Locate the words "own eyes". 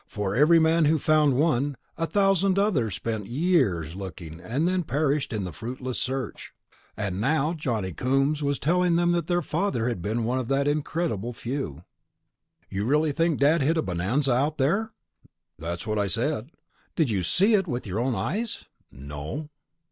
17.99-18.65